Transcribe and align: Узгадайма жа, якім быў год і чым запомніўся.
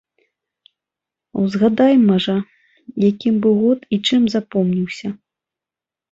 Узгадайма 1.41 2.15
жа, 2.25 2.33
якім 3.09 3.33
быў 3.43 3.55
год 3.61 3.79
і 3.97 3.99
чым 4.07 4.21
запомніўся. 4.35 5.07